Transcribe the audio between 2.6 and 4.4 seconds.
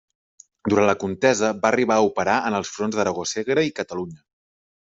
els fronts d'Aragó, Segre i Catalunya.